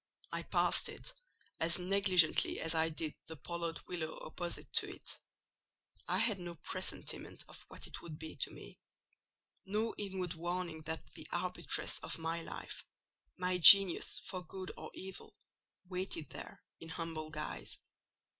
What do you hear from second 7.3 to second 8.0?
of what